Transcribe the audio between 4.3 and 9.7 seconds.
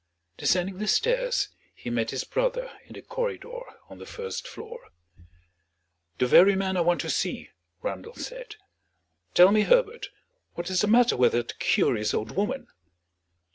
floor. "The very man I want to see," Randal said. "Tell me,